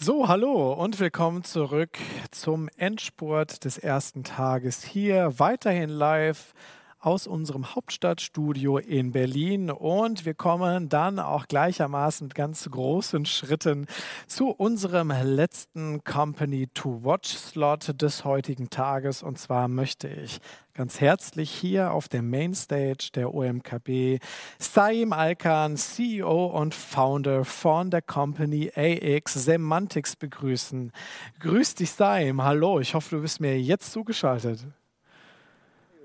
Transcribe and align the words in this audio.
So, 0.00 0.28
hallo 0.28 0.74
und 0.74 1.00
willkommen 1.00 1.42
zurück 1.42 1.98
zum 2.30 2.68
Endspurt 2.76 3.64
des 3.64 3.78
ersten 3.78 4.22
Tages 4.22 4.84
hier, 4.84 5.40
weiterhin 5.40 5.90
live 5.90 6.54
aus 7.00 7.26
unserem 7.26 7.74
Hauptstadtstudio 7.74 8.78
in 8.78 9.12
Berlin 9.12 9.70
und 9.70 10.24
wir 10.24 10.34
kommen 10.34 10.88
dann 10.88 11.18
auch 11.18 11.46
gleichermaßen 11.46 12.26
mit 12.26 12.34
ganz 12.34 12.68
großen 12.68 13.24
Schritten 13.24 13.86
zu 14.26 14.48
unserem 14.48 15.10
letzten 15.10 16.02
Company 16.02 16.66
to 16.74 17.04
Watch 17.04 17.34
Slot 17.34 18.00
des 18.02 18.24
heutigen 18.24 18.68
Tages 18.68 19.22
und 19.22 19.38
zwar 19.38 19.68
möchte 19.68 20.08
ich 20.08 20.40
ganz 20.74 21.00
herzlich 21.00 21.50
hier 21.50 21.92
auf 21.92 22.08
der 22.08 22.22
Mainstage 22.22 23.10
der 23.14 23.32
OMKB 23.32 24.20
Saim 24.58 25.12
Alkan, 25.12 25.76
CEO 25.76 26.46
und 26.46 26.74
Founder 26.74 27.44
von 27.44 27.90
der 27.90 28.02
Company 28.02 28.70
AX 28.74 29.34
Semantics 29.34 30.16
begrüßen. 30.16 30.92
Grüß 31.40 31.74
dich, 31.76 31.90
Saim. 31.90 32.42
Hallo, 32.42 32.80
ich 32.80 32.94
hoffe, 32.94 33.16
du 33.16 33.22
bist 33.22 33.40
mir 33.40 33.60
jetzt 33.60 33.92
zugeschaltet. 33.92 34.66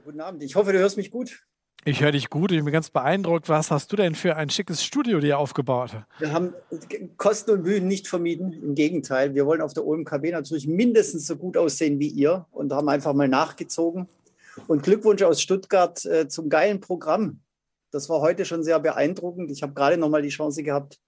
Guten 0.03 0.19
Abend, 0.19 0.43
ich 0.43 0.55
hoffe, 0.55 0.73
du 0.73 0.79
hörst 0.79 0.97
mich 0.97 1.11
gut. 1.11 1.45
Ich 1.85 2.01
höre 2.01 2.11
dich 2.11 2.29
gut, 2.29 2.51
ich 2.51 2.61
bin 2.61 2.73
ganz 2.73 2.89
beeindruckt. 2.89 3.47
Was 3.47 3.71
hast 3.71 3.89
du 3.89 3.95
denn 3.95 4.15
für 4.15 4.35
ein 4.35 4.49
schickes 4.49 4.83
Studio 4.83 5.21
dir 5.21 5.39
aufgebaut? 5.39 5.91
Wir 6.19 6.33
haben 6.33 6.53
Kosten 7.15 7.51
und 7.51 7.63
Mühen 7.63 7.87
nicht 7.87 8.09
vermieden. 8.09 8.51
Im 8.51 8.75
Gegenteil, 8.75 9.33
wir 9.33 9.45
wollen 9.45 9.61
auf 9.61 9.73
der 9.73 9.85
OMKB 9.85 10.31
natürlich 10.31 10.67
mindestens 10.67 11.25
so 11.25 11.37
gut 11.37 11.55
aussehen 11.55 11.99
wie 11.99 12.09
ihr 12.09 12.45
und 12.51 12.73
haben 12.73 12.89
einfach 12.89 13.13
mal 13.13 13.29
nachgezogen 13.29 14.09
und 14.67 14.83
Glückwunsch 14.83 15.21
aus 15.23 15.41
Stuttgart 15.41 16.03
äh, 16.03 16.27
zum 16.27 16.49
geilen 16.49 16.81
Programm. 16.81 17.39
Das 17.91 18.09
war 18.09 18.19
heute 18.19 18.43
schon 18.43 18.61
sehr 18.63 18.81
beeindruckend. 18.81 19.51
Ich 19.51 19.63
habe 19.63 19.73
gerade 19.73 19.95
noch 19.95 20.09
mal 20.09 20.21
die 20.21 20.29
Chance 20.29 20.63
gehabt, 20.63 20.99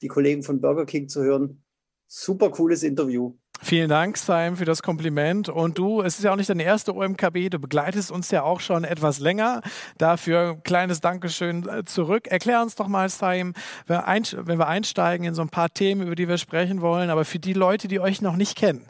die 0.00 0.08
Kollegen 0.08 0.44
von 0.44 0.60
Burger 0.60 0.86
King 0.86 1.08
zu 1.08 1.24
hören. 1.24 1.64
Super 2.06 2.50
cooles 2.50 2.84
Interview. 2.84 3.34
Vielen 3.62 3.88
Dank, 3.88 4.18
Simon, 4.18 4.56
für 4.56 4.64
das 4.64 4.82
Kompliment. 4.82 5.48
Und 5.48 5.78
du, 5.78 6.02
es 6.02 6.18
ist 6.18 6.24
ja 6.24 6.32
auch 6.32 6.36
nicht 6.36 6.50
deine 6.50 6.64
erste 6.64 6.94
OMKB, 6.94 7.50
du 7.50 7.58
begleitest 7.58 8.10
uns 8.10 8.30
ja 8.30 8.42
auch 8.42 8.60
schon 8.60 8.84
etwas 8.84 9.20
länger. 9.20 9.62
Dafür 9.96 10.50
ein 10.50 10.62
kleines 10.62 11.00
Dankeschön 11.00 11.66
äh, 11.68 11.84
zurück. 11.84 12.28
Erklär 12.28 12.60
uns 12.60 12.74
doch 12.74 12.88
mal, 12.88 13.08
Simon, 13.08 13.54
wenn 13.86 14.58
wir 14.58 14.66
einsteigen 14.68 15.26
in 15.26 15.34
so 15.34 15.42
ein 15.42 15.48
paar 15.48 15.72
Themen, 15.72 16.02
über 16.02 16.14
die 16.14 16.28
wir 16.28 16.38
sprechen 16.38 16.82
wollen, 16.82 17.10
aber 17.10 17.24
für 17.24 17.38
die 17.38 17.54
Leute, 17.54 17.88
die 17.88 18.00
euch 18.00 18.20
noch 18.20 18.36
nicht 18.36 18.56
kennen, 18.56 18.86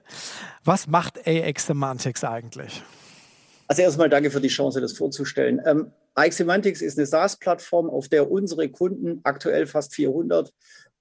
was 0.65 0.87
macht 0.87 1.27
AX 1.27 1.67
Semantics 1.67 2.25
eigentlich? 2.25 2.83
Also 3.69 3.83
erstmal 3.83 4.09
danke 4.09 4.31
für 4.31 4.41
die 4.41 4.49
Chance, 4.49 4.81
das 4.81 4.93
vorzustellen. 4.93 5.61
Ähm, 5.65 5.91
AX 6.15 6.37
Semantics 6.37 6.81
ist 6.81 6.99
eine 6.99 7.06
SaaS-Plattform, 7.06 7.91
auf 7.91 8.09
der 8.09 8.31
unsere 8.31 8.69
Kunden, 8.69 9.21
aktuell 9.25 9.67
fast 9.67 9.95
400, 9.95 10.53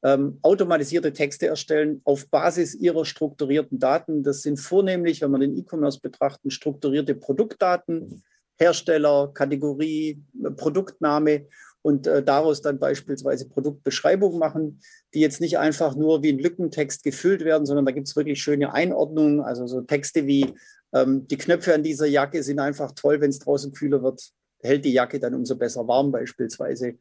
ähm, 0.03 0.39
automatisierte 0.41 1.13
Texte 1.13 1.47
erstellen 1.47 2.01
auf 2.03 2.29
Basis 2.29 2.75
ihrer 2.75 3.05
strukturierten 3.05 3.79
Daten. 3.79 4.23
Das 4.23 4.41
sind 4.41 4.59
vornehmlich, 4.59 5.21
wenn 5.21 5.31
wir 5.31 5.39
den 5.39 5.57
E-Commerce 5.57 5.99
betrachten, 6.01 6.51
strukturierte 6.51 7.15
Produktdaten, 7.15 8.23
Hersteller, 8.57 9.31
Kategorie, 9.33 10.21
Produktname 10.57 11.47
und 11.81 12.07
äh, 12.07 12.21
daraus 12.21 12.61
dann 12.61 12.79
beispielsweise 12.79 13.47
Produktbeschreibungen 13.47 14.39
machen, 14.39 14.79
die 15.13 15.19
jetzt 15.19 15.41
nicht 15.41 15.57
einfach 15.57 15.95
nur 15.95 16.21
wie 16.21 16.31
ein 16.31 16.39
Lückentext 16.39 17.03
gefüllt 17.03 17.43
werden, 17.43 17.65
sondern 17.65 17.85
da 17.85 17.91
gibt 17.91 18.07
es 18.07 18.15
wirklich 18.15 18.41
schöne 18.41 18.73
Einordnungen, 18.73 19.41
also 19.41 19.67
so 19.67 19.81
Texte 19.81 20.27
wie 20.27 20.53
ähm, 20.93 21.27
die 21.27 21.37
Knöpfe 21.37 21.73
an 21.73 21.83
dieser 21.83 22.05
Jacke 22.05 22.43
sind 22.43 22.59
einfach 22.59 22.91
toll, 22.91 23.19
wenn 23.19 23.31
es 23.31 23.39
draußen 23.39 23.73
kühler 23.73 24.03
wird, 24.03 24.31
hält 24.61 24.85
die 24.85 24.93
Jacke 24.93 25.19
dann 25.19 25.33
umso 25.33 25.55
besser 25.55 25.87
warm 25.87 26.11
beispielsweise. 26.11 26.95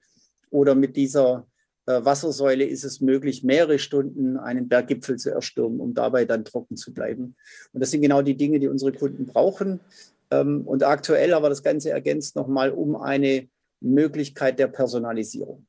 Oder 0.50 0.74
mit 0.74 0.96
dieser 0.96 1.46
äh, 1.46 1.51
Wassersäule 1.86 2.64
ist 2.64 2.84
es 2.84 3.00
möglich, 3.00 3.42
mehrere 3.42 3.78
Stunden 3.78 4.36
einen 4.36 4.68
Berggipfel 4.68 5.16
zu 5.16 5.30
erstürmen, 5.30 5.80
um 5.80 5.94
dabei 5.94 6.24
dann 6.24 6.44
trocken 6.44 6.76
zu 6.76 6.92
bleiben. 6.92 7.34
Und 7.72 7.80
das 7.80 7.90
sind 7.90 8.02
genau 8.02 8.22
die 8.22 8.36
Dinge, 8.36 8.60
die 8.60 8.68
unsere 8.68 8.92
Kunden 8.92 9.26
brauchen. 9.26 9.80
Ähm, 10.30 10.62
und 10.66 10.84
aktuell 10.84 11.34
aber 11.34 11.48
das 11.48 11.62
Ganze 11.62 11.90
ergänzt 11.90 12.36
nochmal 12.36 12.70
um 12.70 12.96
eine 12.96 13.48
Möglichkeit 13.80 14.58
der 14.58 14.68
Personalisierung. 14.68 15.66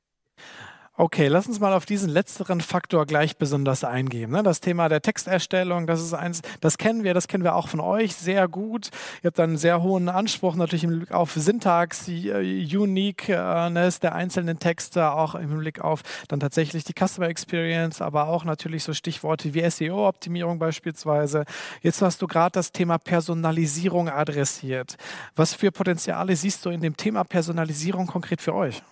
Okay, 0.95 1.27
lass 1.27 1.47
uns 1.47 1.59
mal 1.59 1.73
auf 1.73 1.87
diesen 1.87 2.07
letzteren 2.07 2.61
Faktor 2.61 3.07
gleich 3.07 3.37
besonders 3.37 3.83
eingehen. 3.83 4.29
Ne? 4.29 4.43
Das 4.43 4.59
Thema 4.59 4.89
der 4.89 5.01
Texterstellung, 5.01 5.87
das 5.87 5.99
ist 5.99 6.13
eins, 6.13 6.43
das 6.61 6.77
kennen 6.77 7.03
wir, 7.03 7.15
das 7.15 7.27
kennen 7.27 7.43
wir 7.43 7.55
auch 7.55 7.67
von 7.67 7.79
euch 7.79 8.13
sehr 8.15 8.47
gut. 8.47 8.91
Ihr 9.23 9.29
habt 9.29 9.39
einen 9.39 9.57
sehr 9.57 9.81
hohen 9.81 10.07
Anspruch 10.07 10.53
natürlich 10.53 10.83
im 10.83 10.99
Blick 10.99 11.11
auf 11.11 11.33
Syntax, 11.33 12.07
äh, 12.07 12.77
Uniqueness 12.77 14.01
der 14.01 14.13
einzelnen 14.13 14.59
Texte, 14.59 15.09
auch 15.13 15.33
im 15.33 15.57
Blick 15.57 15.81
auf 15.81 16.03
dann 16.27 16.39
tatsächlich 16.39 16.83
die 16.83 16.93
Customer 16.93 17.27
Experience, 17.27 17.99
aber 17.99 18.27
auch 18.27 18.45
natürlich 18.45 18.83
so 18.83 18.93
Stichworte 18.93 19.55
wie 19.55 19.67
SEO-Optimierung 19.67 20.59
beispielsweise. 20.59 21.45
Jetzt 21.81 22.03
hast 22.03 22.21
du 22.21 22.27
gerade 22.27 22.51
das 22.51 22.71
Thema 22.71 22.99
Personalisierung 22.99 24.09
adressiert. 24.09 24.97
Was 25.35 25.55
für 25.55 25.71
Potenziale 25.71 26.35
siehst 26.35 26.63
du 26.63 26.69
in 26.69 26.81
dem 26.81 26.95
Thema 26.95 27.23
Personalisierung 27.23 28.05
konkret 28.05 28.41
für 28.41 28.53
euch? 28.53 28.83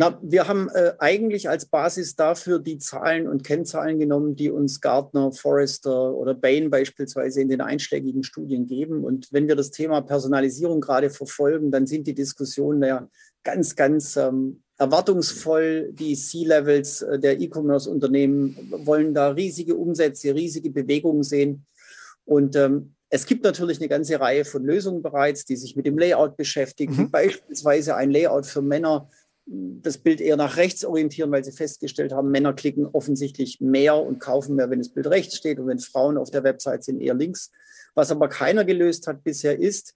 Na, 0.00 0.16
wir 0.22 0.46
haben 0.46 0.68
äh, 0.68 0.92
eigentlich 1.00 1.48
als 1.48 1.66
Basis 1.66 2.14
dafür 2.14 2.60
die 2.60 2.78
Zahlen 2.78 3.26
und 3.26 3.42
Kennzahlen 3.42 3.98
genommen, 3.98 4.36
die 4.36 4.48
uns 4.48 4.80
Gartner, 4.80 5.32
Forrester 5.32 6.14
oder 6.14 6.34
Bain 6.34 6.70
beispielsweise 6.70 7.40
in 7.40 7.48
den 7.48 7.60
einschlägigen 7.60 8.22
Studien 8.22 8.66
geben. 8.66 9.02
Und 9.02 9.26
wenn 9.32 9.48
wir 9.48 9.56
das 9.56 9.72
Thema 9.72 10.00
Personalisierung 10.00 10.80
gerade 10.80 11.10
verfolgen, 11.10 11.72
dann 11.72 11.88
sind 11.88 12.06
die 12.06 12.14
Diskussionen 12.14 12.80
ja 12.84 13.08
ganz, 13.42 13.74
ganz 13.74 14.16
ähm, 14.16 14.62
erwartungsvoll. 14.76 15.90
Die 15.94 16.14
C-Levels 16.14 17.02
äh, 17.02 17.18
der 17.18 17.40
E-Commerce-Unternehmen 17.40 18.72
wollen 18.84 19.14
da 19.14 19.30
riesige 19.30 19.74
Umsätze, 19.74 20.32
riesige 20.32 20.70
Bewegungen 20.70 21.24
sehen. 21.24 21.66
Und 22.24 22.54
ähm, 22.54 22.94
es 23.10 23.26
gibt 23.26 23.42
natürlich 23.42 23.80
eine 23.80 23.88
ganze 23.88 24.20
Reihe 24.20 24.44
von 24.44 24.64
Lösungen 24.64 25.02
bereits, 25.02 25.44
die 25.44 25.56
sich 25.56 25.74
mit 25.74 25.86
dem 25.86 25.98
Layout 25.98 26.36
beschäftigen, 26.36 26.94
mhm. 26.96 27.10
beispielsweise 27.10 27.96
ein 27.96 28.12
Layout 28.12 28.46
für 28.46 28.62
Männer 28.62 29.08
das 29.50 29.98
Bild 29.98 30.20
eher 30.20 30.36
nach 30.36 30.56
rechts 30.56 30.84
orientieren, 30.84 31.30
weil 31.30 31.44
sie 31.44 31.52
festgestellt 31.52 32.12
haben, 32.12 32.30
Männer 32.30 32.52
klicken 32.52 32.86
offensichtlich 32.86 33.60
mehr 33.60 33.96
und 33.96 34.18
kaufen 34.18 34.56
mehr, 34.56 34.68
wenn 34.68 34.80
das 34.80 34.90
Bild 34.90 35.06
rechts 35.06 35.36
steht 35.36 35.58
und 35.58 35.66
wenn 35.66 35.78
Frauen 35.78 36.18
auf 36.18 36.30
der 36.30 36.44
Website 36.44 36.84
sind, 36.84 37.00
eher 37.00 37.14
links. 37.14 37.50
Was 37.94 38.10
aber 38.10 38.28
keiner 38.28 38.64
gelöst 38.64 39.06
hat 39.06 39.24
bisher 39.24 39.58
ist, 39.58 39.94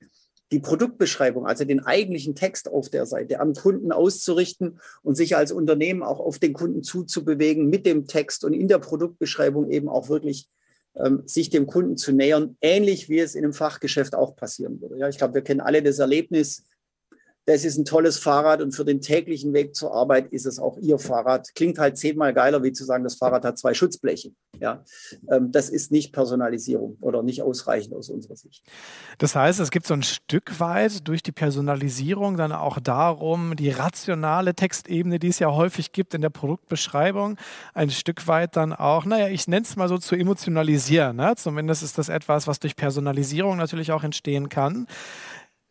die 0.53 0.61
Produktbeschreibung, 0.61 1.47
also 1.47 1.65
den 1.65 1.81
eigentlichen 1.81 2.35
Text 2.35 2.71
auf 2.71 2.91
der 2.91 3.07
Seite 3.07 3.41
am 3.41 3.55
Kunden 3.55 3.93
auszurichten 3.93 4.79
und 5.03 5.17
sich 5.17 5.37
als 5.37 5.53
Unternehmen 5.53 6.03
auch 6.03 6.21
auf 6.21 6.39
den 6.39 6.53
Kunden 6.53 6.83
zuzubewegen 6.83 7.69
mit 7.69 7.87
dem 7.87 8.07
Text 8.07 8.45
und 8.45 8.53
in 8.53 8.69
der 8.69 8.79
Produktbeschreibung 8.79 9.71
eben 9.71 9.89
auch 9.89 10.09
wirklich 10.09 10.49
ähm, 10.95 11.23
sich 11.25 11.49
dem 11.49 11.67
Kunden 11.67 11.97
zu 11.97 12.13
nähern, 12.13 12.57
ähnlich 12.61 13.09
wie 13.09 13.19
es 13.19 13.34
in 13.34 13.45
einem 13.45 13.55
Fachgeschäft 13.55 14.15
auch 14.15 14.37
passieren 14.37 14.81
würde. 14.81 14.99
Ja, 14.99 15.09
ich 15.09 15.17
glaube, 15.17 15.34
wir 15.34 15.43
kennen 15.43 15.61
alle 15.61 15.83
das 15.83 15.99
Erlebnis, 15.99 16.65
das 17.44 17.64
ist 17.64 17.76
ein 17.76 17.84
tolles 17.84 18.19
Fahrrad 18.19 18.62
und 18.62 18.72
für 18.72 18.84
den 18.84 19.00
täglichen 19.00 19.53
Weg 19.53 19.75
zur 19.75 19.92
Arbeit 19.92 20.32
ist 20.32 20.47
es 20.47 20.58
auch 20.58 20.78
Ihr 20.78 20.98
Fahrrad. 20.98 21.54
Klingt 21.54 21.78
halt 21.78 21.98
zehnmal 21.98 22.32
geiler, 22.32 22.62
wie 22.62 22.72
zu 22.72 22.84
sagen, 22.84 23.03
das 23.03 23.16
Fahrrad 23.16 23.44
hat 23.44 23.58
zwei 23.58 23.75
Schutzbleche. 23.75 24.32
Ja, 24.60 24.84
ähm, 25.30 25.50
das 25.50 25.69
ist 25.69 25.91
nicht 25.91 26.12
Personalisierung 26.12 26.97
oder 27.00 27.22
nicht 27.22 27.42
ausreichend 27.42 27.94
aus 27.94 28.10
unserer 28.10 28.36
Sicht. 28.36 28.62
Das 29.18 29.34
heißt, 29.34 29.59
es 29.59 29.71
gibt 29.71 29.86
so 29.86 29.94
ein 29.94 30.04
Stück 30.04 30.60
weit 30.60 31.09
durch 31.09 31.22
die 31.22 31.33
Personalisierung 31.33 32.36
dann 32.36 32.53
auch 32.53 32.78
darum, 32.78 33.56
die 33.56 33.71
rationale 33.71 34.54
Textebene, 34.54 35.18
die 35.18 35.28
es 35.28 35.41
ja 35.41 35.50
häufig 35.50 35.91
gibt 35.91 36.15
in 36.15 36.21
der 36.21 36.30
Produktbeschreibung, 36.30 37.38
ein 37.74 37.91
Stück 37.91 38.28
weit 38.28 38.56
dann 38.56 38.72
auch, 38.72 39.04
naja, 39.04 39.28
ich 39.28 39.48
nenne 39.48 39.62
es 39.62 39.74
mal 39.74 39.88
so 39.88 39.98
zu 39.98 40.15
emotionalisieren. 40.15 41.16
Ne? 41.16 41.34
Zumindest 41.36 41.83
ist 41.83 41.98
das 41.98 42.09
etwas, 42.09 42.47
was 42.47 42.60
durch 42.60 42.77
Personalisierung 42.77 43.56
natürlich 43.56 43.91
auch 43.91 44.04
entstehen 44.04 44.48
kann. 44.48 44.86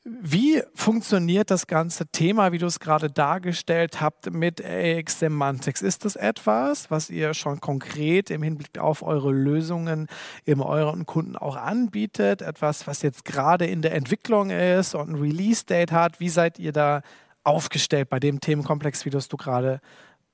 Wie 0.04 0.64
funktioniert 0.74 1.52
das 1.52 1.68
ganze 1.68 2.08
Thema, 2.08 2.52
wie 2.52 2.58
du 2.58 2.66
es 2.66 2.80
gerade 2.80 3.12
dargestellt 3.12 4.02
habt, 4.02 4.34
mit 4.34 4.60
AX 4.66 5.20
Semantics? 5.20 5.84
Ist 5.84 6.06
das 6.06 6.16
etwas, 6.16 6.90
was 6.90 7.12
ihr 7.12 7.36
schon 7.36 7.62
konkret 7.62 8.32
im 8.32 8.42
Hinblick 8.42 8.80
auf 8.80 9.04
eure 9.04 9.32
Lösungen 9.32 10.08
im 10.44 10.62
euren 10.62 11.06
Kunden 11.06 11.36
auch 11.36 11.56
anbietet? 11.56 12.42
Etwas, 12.42 12.88
was 12.88 13.04
jetzt 13.04 13.26
gerade 13.26 13.68
in 13.68 13.84
der 13.84 13.94
Entwicklung 13.94 14.50
ist 14.50 14.96
und 14.96 15.10
ein 15.10 15.16
Release-Date 15.22 15.92
hat? 15.92 16.20
Wie 16.20 16.30
seid 16.30 16.58
ihr 16.58 16.72
da 16.72 17.04
aufgestellt 17.44 18.10
bei 18.10 18.20
dem 18.20 18.40
Themenkomplex, 18.40 19.06
wie 19.06 19.12
du 19.12 19.20
es 19.20 19.28
du 19.28 19.38
gerade 19.38 19.82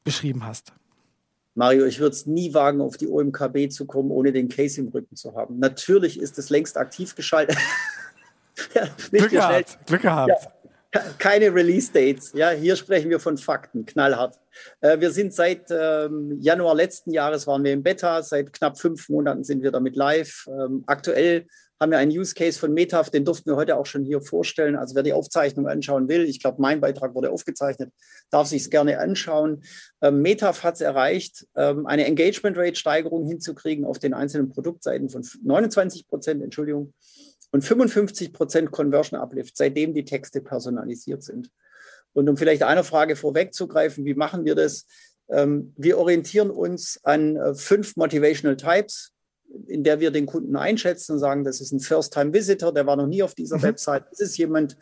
beschrieben 0.05 0.45
hast? 0.45 0.71
Mario, 1.55 1.85
ich 1.87 1.99
würde 1.99 2.13
es 2.15 2.25
nie 2.25 2.53
wagen, 2.53 2.79
auf 2.79 2.95
die 2.95 3.09
OMKB 3.09 3.69
zu 3.69 3.85
kommen, 3.85 4.11
ohne 4.11 4.31
den 4.31 4.47
Case 4.47 4.79
im 4.79 4.87
Rücken 4.87 5.17
zu 5.17 5.35
haben. 5.35 5.59
Natürlich 5.59 6.21
ist 6.21 6.37
es 6.37 6.49
längst 6.49 6.77
aktiv 6.77 7.15
geschaltet. 7.15 7.57
Glück 9.11 9.31
gehabt. 9.31 9.77
Glück 9.85 10.01
gehabt. 10.01 10.47
Ja, 10.93 11.01
keine 11.17 11.53
Release-Dates. 11.53 12.31
Ja, 12.33 12.51
hier 12.51 12.75
sprechen 12.75 13.09
wir 13.09 13.19
von 13.19 13.37
Fakten, 13.37 13.85
knallhart. 13.85 14.39
Äh, 14.79 14.99
wir 14.99 15.11
sind 15.11 15.33
seit 15.33 15.69
ähm, 15.69 16.37
Januar 16.39 16.75
letzten 16.75 17.11
Jahres 17.11 17.45
waren 17.45 17.63
wir 17.63 17.73
im 17.73 17.83
Beta, 17.83 18.23
seit 18.23 18.53
knapp 18.53 18.79
fünf 18.79 19.09
Monaten 19.09 19.43
sind 19.43 19.63
wir 19.63 19.71
damit 19.71 19.95
live. 19.95 20.47
Ähm, 20.47 20.83
aktuell 20.87 21.45
haben 21.79 21.91
wir 21.91 21.99
einen 21.99 22.11
Use 22.11 22.33
Case 22.33 22.57
von 22.57 22.73
Metaf, 22.73 23.09
den 23.09 23.25
durften 23.25 23.51
wir 23.51 23.55
heute 23.55 23.77
auch 23.77 23.85
schon 23.85 24.03
hier 24.03 24.21
vorstellen. 24.21 24.75
Also 24.75 24.95
wer 24.95 25.03
die 25.03 25.13
Aufzeichnung 25.13 25.67
anschauen 25.67 26.07
will, 26.07 26.23
ich 26.23 26.39
glaube, 26.39 26.61
mein 26.61 26.81
Beitrag 26.81 27.13
wurde 27.13 27.31
aufgezeichnet, 27.31 27.91
darf 28.31 28.47
sich 28.47 28.63
es 28.63 28.69
gerne 28.69 28.99
anschauen. 28.99 29.63
Ähm, 30.01 30.21
Metaf 30.21 30.63
hat 30.63 30.75
es 30.75 30.81
erreicht, 30.81 31.45
ähm, 31.55 31.85
eine 31.85 32.05
Engagement 32.05 32.57
Rate 32.57 32.75
Steigerung 32.75 33.27
hinzukriegen 33.27 33.85
auf 33.85 33.99
den 33.99 34.13
einzelnen 34.13 34.49
Produktseiten 34.49 35.09
von 35.09 35.27
29 35.43 36.07
Prozent, 36.07 36.41
Entschuldigung, 36.41 36.93
und 37.51 37.63
55 37.63 38.33
Prozent 38.33 38.71
Conversion 38.71 39.19
Uplift, 39.19 39.57
seitdem 39.57 39.93
die 39.93 40.05
Texte 40.05 40.41
personalisiert 40.41 41.23
sind. 41.23 41.49
Und 42.13 42.27
um 42.29 42.37
vielleicht 42.37 42.63
eine 42.63 42.83
Frage 42.83 43.15
vorwegzugreifen, 43.15 44.05
wie 44.05 44.15
machen 44.15 44.45
wir 44.45 44.55
das? 44.55 44.85
Ähm, 45.29 45.73
wir 45.77 45.97
orientieren 45.97 46.49
uns 46.49 46.99
an 47.03 47.35
äh, 47.35 47.53
fünf 47.53 47.95
Motivational 47.95 48.57
Types 48.57 49.13
in 49.67 49.83
der 49.83 49.99
wir 49.99 50.11
den 50.11 50.25
Kunden 50.25 50.55
einschätzen 50.55 51.13
und 51.13 51.19
sagen, 51.19 51.43
das 51.43 51.61
ist 51.61 51.71
ein 51.71 51.79
First-Time-Visitor, 51.79 52.73
der 52.73 52.85
war 52.85 52.95
noch 52.95 53.07
nie 53.07 53.23
auf 53.23 53.35
dieser 53.35 53.57
mhm. 53.57 53.63
Website. 53.63 54.05
Das 54.11 54.19
ist 54.19 54.37
jemand, 54.37 54.77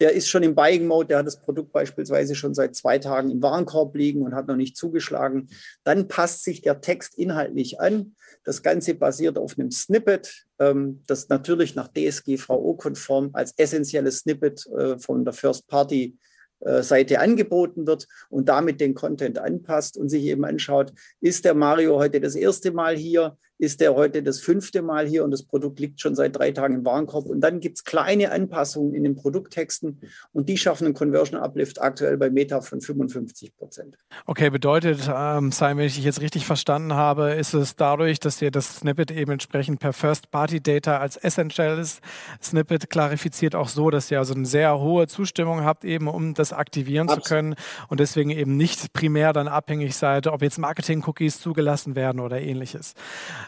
der 0.00 0.12
ist 0.12 0.28
schon 0.28 0.42
im 0.42 0.54
Buying-Mode, 0.54 1.08
der 1.08 1.18
hat 1.18 1.26
das 1.26 1.40
Produkt 1.40 1.72
beispielsweise 1.72 2.34
schon 2.34 2.54
seit 2.54 2.74
zwei 2.74 2.98
Tagen 2.98 3.30
im 3.30 3.42
Warenkorb 3.42 3.94
liegen 3.94 4.22
und 4.22 4.34
hat 4.34 4.46
noch 4.46 4.56
nicht 4.56 4.76
zugeschlagen. 4.76 5.48
Dann 5.84 6.08
passt 6.08 6.44
sich 6.44 6.62
der 6.62 6.80
Text 6.80 7.18
inhaltlich 7.18 7.80
an. 7.80 8.14
Das 8.44 8.62
Ganze 8.62 8.94
basiert 8.94 9.38
auf 9.38 9.58
einem 9.58 9.70
Snippet, 9.70 10.46
ähm, 10.58 11.02
das 11.06 11.28
natürlich 11.28 11.74
nach 11.74 11.88
DSGVO-konform 11.88 13.30
als 13.32 13.54
essentielles 13.56 14.18
Snippet 14.18 14.66
äh, 14.66 14.98
von 14.98 15.24
der 15.24 15.32
First-Party 15.32 16.16
äh, 16.60 16.82
Seite 16.82 17.20
angeboten 17.20 17.86
wird 17.86 18.08
und 18.30 18.48
damit 18.48 18.80
den 18.80 18.94
Content 18.94 19.38
anpasst 19.38 19.98
und 19.98 20.08
sich 20.08 20.24
eben 20.24 20.44
anschaut, 20.44 20.92
ist 21.20 21.44
der 21.44 21.54
Mario 21.54 21.98
heute 21.98 22.18
das 22.18 22.34
erste 22.34 22.72
Mal 22.72 22.96
hier, 22.96 23.36
ist 23.58 23.80
der 23.80 23.94
heute 23.94 24.22
das 24.22 24.40
fünfte 24.40 24.82
Mal 24.82 25.06
hier 25.06 25.24
und 25.24 25.30
das 25.30 25.42
Produkt 25.42 25.80
liegt 25.80 26.00
schon 26.00 26.14
seit 26.14 26.36
drei 26.36 26.50
Tagen 26.50 26.74
im 26.74 26.84
Warenkorb. 26.84 27.26
Und 27.26 27.40
dann 27.40 27.60
gibt 27.60 27.78
es 27.78 27.84
kleine 27.84 28.30
Anpassungen 28.30 28.94
in 28.94 29.02
den 29.02 29.16
Produkttexten 29.16 30.00
und 30.32 30.48
die 30.48 30.58
schaffen 30.58 30.84
einen 30.84 30.94
Conversion 30.94 31.40
Uplift 31.40 31.80
aktuell 31.80 32.16
bei 32.18 32.30
Meta 32.30 32.60
von 32.60 32.80
55 32.80 33.56
Prozent. 33.56 33.96
Okay, 34.26 34.50
bedeutet, 34.50 35.10
ähm, 35.12 35.52
Simon, 35.52 35.78
wenn 35.78 35.86
ich 35.86 35.94
dich 35.94 36.04
jetzt 36.04 36.20
richtig 36.20 36.46
verstanden 36.46 36.94
habe, 36.94 37.30
ist 37.30 37.54
es 37.54 37.76
dadurch, 37.76 38.20
dass 38.20 38.42
ihr 38.42 38.50
das 38.50 38.76
Snippet 38.76 39.10
eben 39.10 39.32
entsprechend 39.32 39.80
per 39.80 39.92
First-Party-Data 39.92 40.98
als 40.98 41.16
essentielles 41.16 42.00
Snippet 42.42 42.90
klarifiziert, 42.90 43.54
auch 43.54 43.68
so, 43.68 43.90
dass 43.90 44.10
ihr 44.10 44.18
also 44.18 44.34
eine 44.34 44.46
sehr 44.46 44.78
hohe 44.78 45.06
Zustimmung 45.06 45.64
habt, 45.64 45.84
eben 45.84 46.08
um 46.08 46.34
das 46.34 46.52
aktivieren 46.52 47.08
Absolut. 47.08 47.24
zu 47.24 47.28
können 47.34 47.54
und 47.88 48.00
deswegen 48.00 48.30
eben 48.30 48.56
nicht 48.56 48.92
primär 48.92 49.32
dann 49.32 49.48
abhängig 49.48 49.96
seid, 49.96 50.26
ob 50.26 50.42
jetzt 50.42 50.58
Marketing-Cookies 50.58 51.40
zugelassen 51.40 51.94
werden 51.94 52.20
oder 52.20 52.40
ähnliches. 52.40 52.94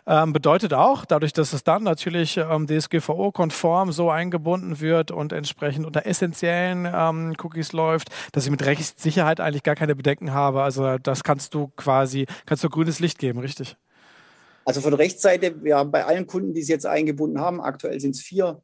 Ähm, 0.07 0.33
bedeutet 0.33 0.75
auch, 0.75 1.05
dadurch, 1.05 1.33
dass 1.33 1.53
es 1.53 1.65
dann 1.65 1.83
natürlich 1.83 2.37
ähm, 2.37 2.67
DSGVO-konform 2.67 3.93
so 3.93 4.11
eingebunden 4.11 4.81
wird 4.81 5.11
und 5.11 5.33
entsprechend 5.33 5.87
unter 5.87 6.07
essentiellen 6.07 6.89
ähm, 6.93 7.35
Cookies 7.43 7.73
läuft, 7.73 8.09
dass 8.33 8.45
ich 8.45 8.51
mit 8.51 8.65
Rechtssicherheit 8.65 9.41
eigentlich 9.41 9.63
gar 9.63 9.77
keine 9.77 9.95
Bedenken 9.95 10.33
habe. 10.33 10.63
Also 10.63 10.99
das 10.99 11.25
kannst 11.25 11.55
du 11.55 11.69
quasi, 11.77 12.27
kannst 12.47 12.65
du 12.65 12.69
grünes 12.69 13.01
Licht 13.01 13.19
geben, 13.19 13.39
richtig? 13.41 13.77
Also 14.65 14.83
von 14.83 14.93
Rechtsseite, 14.93 15.63
wir 15.63 15.77
haben 15.77 15.91
bei 15.91 16.05
allen 16.05 16.27
Kunden, 16.27 16.53
die 16.53 16.61
es 16.61 16.69
jetzt 16.69 16.85
eingebunden 16.85 17.41
haben, 17.41 17.61
aktuell 17.61 17.99
sind 18.01 18.15
es 18.15 18.21
vier, 18.21 18.61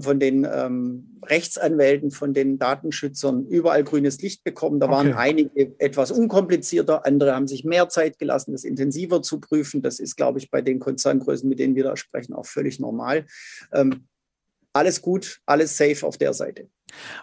von 0.00 0.20
den 0.20 0.46
ähm, 0.50 1.18
Rechtsanwälten, 1.24 2.10
von 2.10 2.34
den 2.34 2.58
Datenschützern 2.58 3.46
überall 3.46 3.84
grünes 3.84 4.20
Licht 4.20 4.44
bekommen. 4.44 4.80
Da 4.80 4.86
okay. 4.86 4.94
waren 4.94 5.12
einige 5.14 5.74
etwas 5.78 6.10
unkomplizierter, 6.10 7.06
andere 7.06 7.34
haben 7.34 7.46
sich 7.46 7.64
mehr 7.64 7.88
Zeit 7.88 8.18
gelassen, 8.18 8.52
das 8.52 8.64
intensiver 8.64 9.22
zu 9.22 9.40
prüfen. 9.40 9.82
Das 9.82 9.98
ist, 9.98 10.16
glaube 10.16 10.38
ich, 10.38 10.50
bei 10.50 10.62
den 10.62 10.78
Konzerngrößen, 10.78 11.48
mit 11.48 11.58
denen 11.58 11.74
wir 11.74 11.84
da 11.84 11.96
sprechen, 11.96 12.34
auch 12.34 12.46
völlig 12.46 12.80
normal. 12.80 13.26
Ähm, 13.72 14.06
alles 14.72 15.02
gut, 15.02 15.40
alles 15.46 15.76
safe 15.76 16.06
auf 16.06 16.16
der 16.16 16.32
Seite. 16.32 16.68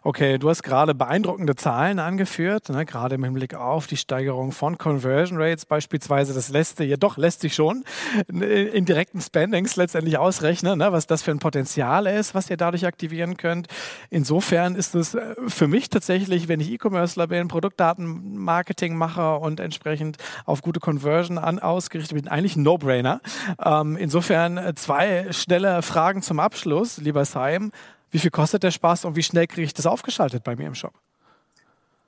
Okay, 0.04 0.38
du 0.38 0.50
hast 0.50 0.64
gerade 0.64 0.96
beeindruckende 0.96 1.56
Zahlen 1.56 2.00
angeführt, 2.00 2.70
ne, 2.70 2.86
gerade 2.86 3.16
im 3.16 3.24
Hinblick 3.24 3.56
auf 3.56 3.88
die 3.88 3.98
Steigerung 3.98 4.52
von 4.52 4.78
Conversion 4.78 5.42
Rates 5.42 5.66
beispielsweise. 5.66 6.34
Das 6.34 6.50
lässt 6.50 6.78
sich, 6.78 6.90
ja 6.90 6.98
doch, 6.98 7.18
lässt 7.18 7.42
sich 7.42 7.56
schon 7.56 7.84
in 8.28 8.86
direkten 8.86 9.22
Spendings 9.22 9.76
letztendlich 9.76 10.18
ausrechnen, 10.18 10.80
ne, 10.80 10.92
was 10.92 11.08
das 11.08 11.22
für 11.22 11.32
ein 11.32 11.40
Potenzial 11.40 12.08
ist, 12.08 12.36
was 12.36 12.50
ihr 12.50 12.58
dadurch 12.58 12.86
aktivieren 12.86 13.38
könnt. 13.38 13.68
Insofern 14.10 14.76
ist 14.76 14.96
es 14.96 15.16
äh, 15.16 15.36
für 15.48 15.68
mich 15.68 15.90
tatsächlich, 15.90 16.48
wenn 16.48 16.60
ich 16.60 16.72
E-Commercer 16.72 17.28
bin, 17.28 17.48
Produktdatenmarketing 17.48 18.96
mache 18.96 19.36
und 19.38 19.60
entsprechend 19.60 20.18
auf 20.46 20.62
gute 20.62 20.80
Conversion 20.80 21.38
an, 21.38 21.60
ausgerichtet 21.60 22.16
bin, 22.16 22.28
eigentlich 22.28 22.56
ein 22.56 22.64
No-Brainer. 22.64 23.22
Ähm, 23.64 23.98
insofern 23.98 24.58
äh, 24.58 24.74
zwei 24.76 25.32
schnelle 25.32 25.82
Fragen 25.82 26.22
zum 26.22 26.40
Abschluss, 26.40 26.98
lieber 26.98 27.26
Simon. 27.26 27.72
Wie 28.12 28.20
viel 28.20 28.32
kostet 28.32 28.64
der 28.64 28.72
Spaß 28.72 29.06
und 29.06 29.16
wie 29.16 29.24
schnell 29.24 29.48
kriege 29.48 29.66
ich 29.66 29.74
das 29.74 29.86
aufgeschaltet 29.86 30.44
bei 30.44 30.56
mir 30.56 30.68
im 30.68 30.76
Shop? 30.76 30.94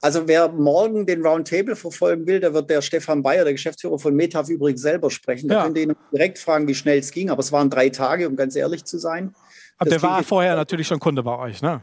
Also 0.02 0.28
wer 0.28 0.48
morgen 0.50 1.06
den 1.06 1.26
Roundtable 1.26 1.76
verfolgen 1.76 2.26
will, 2.26 2.40
der 2.40 2.54
wird 2.54 2.70
der 2.70 2.82
Stefan 2.82 3.22
Bayer, 3.22 3.44
der 3.44 3.52
Geschäftsführer 3.52 4.00
von 4.00 4.16
Metaf, 4.16 4.48
übrigens 4.48 4.82
selber 4.82 5.12
sprechen. 5.12 5.50
Da 5.50 5.56
ja. 5.56 5.64
könnt 5.64 5.78
ihr 5.78 5.84
ihn 5.84 5.96
direkt 6.14 6.40
fragen, 6.40 6.68
wie 6.70 6.76
schnell 6.76 7.00
es 7.00 7.12
ging. 7.12 7.30
Aber 7.30 7.42
es 7.42 7.52
waren 7.52 7.70
drei 7.70 7.90
Tage, 7.90 8.30
um 8.30 8.38
ganz 8.38 8.56
ehrlich 8.56 8.86
zu 8.86 8.98
sein. 8.98 9.36
Aber 9.80 9.90
das 9.90 10.02
der 10.02 10.10
war 10.10 10.24
vorher 10.24 10.58
natürlich 10.58 10.88
schon 10.88 11.00
Kunde 11.00 11.24
bei 11.24 11.38
euch, 11.38 11.62
ne? 11.62 11.82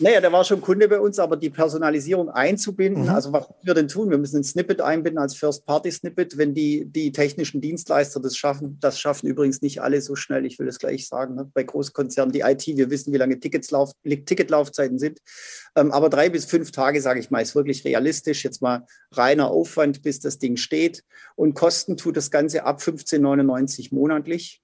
Naja, 0.00 0.20
der 0.20 0.32
war 0.32 0.44
schon 0.44 0.60
Kunde 0.60 0.88
bei 0.88 1.00
uns, 1.00 1.18
aber 1.20 1.36
die 1.36 1.48
Personalisierung 1.48 2.28
einzubinden, 2.28 3.04
mhm. 3.04 3.08
also 3.08 3.32
was 3.32 3.48
wir 3.62 3.72
denn 3.72 3.86
tun? 3.86 4.10
Wir 4.10 4.18
müssen 4.18 4.38
ein 4.38 4.44
Snippet 4.44 4.80
einbinden 4.80 5.18
als 5.18 5.36
First-Party-Snippet, 5.36 6.36
wenn 6.38 6.54
die, 6.54 6.84
die 6.86 7.12
technischen 7.12 7.60
Dienstleister 7.60 8.20
das 8.20 8.36
schaffen. 8.36 8.78
Das 8.80 8.98
schaffen 8.98 9.28
übrigens 9.28 9.62
nicht 9.62 9.80
alle 9.80 10.02
so 10.02 10.16
schnell, 10.16 10.44
ich 10.44 10.58
will 10.58 10.66
es 10.66 10.78
gleich 10.78 11.06
sagen. 11.06 11.36
Ne? 11.36 11.48
Bei 11.54 11.62
Großkonzernen, 11.62 12.32
die 12.32 12.40
IT, 12.40 12.66
wir 12.66 12.90
wissen, 12.90 13.12
wie 13.12 13.16
lange 13.16 13.38
Tickets 13.38 13.70
lauf, 13.70 13.92
Ticketlaufzeiten 14.04 14.98
sind. 14.98 15.20
Ähm, 15.76 15.92
aber 15.92 16.10
drei 16.10 16.28
bis 16.28 16.46
fünf 16.46 16.72
Tage, 16.72 17.00
sage 17.00 17.20
ich 17.20 17.30
mal, 17.30 17.40
ist 17.40 17.54
wirklich 17.54 17.84
realistisch. 17.84 18.44
Jetzt 18.44 18.60
mal 18.60 18.86
reiner 19.12 19.50
Aufwand, 19.50 20.02
bis 20.02 20.18
das 20.18 20.38
Ding 20.38 20.56
steht. 20.56 21.04
Und 21.36 21.54
Kosten 21.54 21.96
tut 21.96 22.16
das 22.16 22.32
Ganze 22.32 22.64
ab 22.64 22.80
15,99 22.80 23.94
monatlich. 23.94 24.62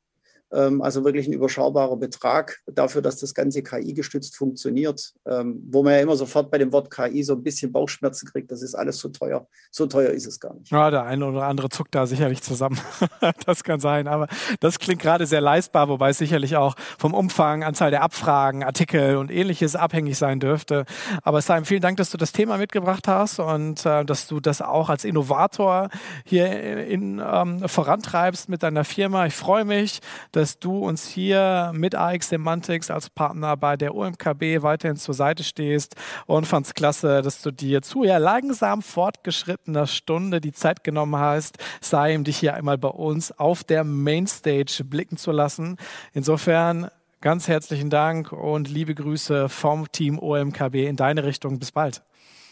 Ähm, 0.53 0.83
also 0.83 1.05
wirklich 1.05 1.27
ein 1.27 1.33
überschaubarer 1.33 1.97
Betrag 1.97 2.61
dafür, 2.67 3.01
dass 3.01 3.17
das 3.17 3.35
Ganze 3.35 3.63
KI-gestützt 3.63 4.37
funktioniert, 4.37 5.15
ähm, 5.27 5.63
wo 5.71 5.83
man 5.83 5.95
ja 5.95 6.01
immer 6.01 6.17
sofort 6.17 6.51
bei 6.51 6.59
dem 6.59 6.73
Wort 6.73 6.91
KI 6.91 7.23
so 7.23 7.35
ein 7.35 7.43
bisschen 7.43 7.73
Bauchschmerzen 7.73 8.29
kriegt. 8.29 8.51
Das 8.51 8.63
ist 8.63 8.75
alles 8.75 8.99
so 8.99 9.09
teuer. 9.09 9.47
So 9.71 9.87
teuer 9.87 10.11
ist 10.11 10.27
es 10.27 10.39
gar 10.39 10.55
nicht. 10.55 10.71
Ja, 10.71 10.91
der 10.91 11.05
eine 11.05 11.27
oder 11.27 11.45
andere 11.45 11.71
zuckt 11.71 11.95
da 11.95 12.07
sicherlich 12.07 12.43
zusammen. 12.43 12.79
das 13.47 13.65
kann 13.65 13.81
sein. 13.81 14.09
Aber 14.09 14.29
das 14.61 14.79
klingt 14.79 15.01
gerade 15.01 15.27
sehr 15.27 15.41
leistbar, 15.41 15.89
wobei 15.89 16.11
es 16.11 16.19
sicherlich 16.19 16.57
auch 16.57 16.75
vom 16.99 17.15
Umfang, 17.15 17.65
Anzahl 17.65 17.91
der 17.91 18.03
Abfragen, 18.03 18.63
Artikel 18.63 19.17
und 19.17 19.31
ähnliches 19.31 19.75
abhängig 19.75 20.19
sein 20.19 20.39
dürfte. 20.39 20.85
Aber 21.23 21.41
Simon, 21.41 21.65
vielen 21.65 21.81
Dank, 21.83 21.97
dass 21.97 22.11
du 22.11 22.19
das 22.19 22.33
Thema 22.33 22.59
mitgebracht 22.59 23.09
hast 23.09 23.39
und 23.39 23.87
äh, 23.87 24.05
dass 24.05 24.27
du 24.27 24.41
das 24.41 24.61
auch 24.61 24.91
als 24.91 25.05
Innovator 25.05 25.89
hier 26.25 26.87
in, 26.87 27.23
ähm, 27.25 27.67
vorantreibst 27.69 28.51
mit 28.51 28.63
deiner 28.63 28.85
Firma. 28.85 29.27
Ich 29.27 29.35
freue 29.35 29.65
mich, 29.65 30.01
dass 30.33 30.42
dass 30.43 30.59
du 30.59 30.77
uns 30.79 31.07
hier 31.07 31.71
mit 31.73 31.95
AX 31.95 32.31
Semantics 32.31 32.91
als 32.91 33.09
Partner 33.09 33.57
bei 33.57 33.77
der 33.77 33.95
OMKB 33.95 34.65
weiterhin 34.65 34.97
zur 34.97 35.15
Seite 35.15 35.45
stehst 35.45 35.95
und 36.27 36.49
fand 36.49 36.67
es 36.67 36.75
klasse, 36.75 37.23
dass 37.23 37.43
du 37.43 37.53
dir 37.53 37.81
zu 37.81 38.03
ja 38.03 38.19
langsam 38.19 38.83
fortgeschrittener 38.83 39.87
Stunde 39.87 40.41
die 40.41 40.51
Zeit 40.51 40.83
genommen 40.83 41.15
hast, 41.15 41.59
sei 41.81 42.17
dich 42.17 42.39
hier 42.39 42.55
einmal 42.55 42.77
bei 42.77 42.89
uns 42.89 43.31
auf 43.39 43.63
der 43.63 43.85
Mainstage 43.85 44.83
blicken 44.85 45.17
zu 45.17 45.31
lassen. 45.31 45.77
Insofern 46.13 46.91
ganz 47.21 47.47
herzlichen 47.47 47.89
Dank 47.89 48.33
und 48.33 48.69
liebe 48.69 48.97
Grüße 48.97 49.49
vom 49.49 49.93
Team 49.93 50.19
OMKB 50.19 50.89
in 50.89 50.97
deine 50.97 51.23
Richtung. 51.23 51.61
Bis 51.61 51.71
bald. 51.71 52.03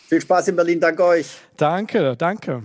Viel 0.08 0.20
Spaß 0.20 0.46
in 0.46 0.54
Berlin. 0.54 0.78
Danke 0.78 1.04
euch. 1.04 1.26
Danke, 1.56 2.16
danke. 2.16 2.62